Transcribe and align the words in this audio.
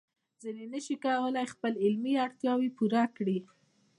ځینې 0.41 0.65
نشي 0.73 0.95
کولای 1.05 1.45
خپل 1.53 1.73
علمي 1.83 2.13
اړتیاوې 2.25 2.69
پوره 2.77 3.03
کړي. 3.17 3.37